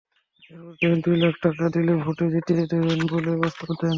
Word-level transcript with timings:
এরপর 0.51 0.73
তিনি 0.79 0.95
দুই 1.05 1.15
লাখ 1.23 1.35
টাকা 1.43 1.65
দিলে 1.75 1.93
ভোটে 2.03 2.25
জিতিয়ে 2.33 2.63
দেবেন 2.71 2.99
বলে 3.11 3.31
প্রস্তাব 3.39 3.69
দেন। 3.71 3.89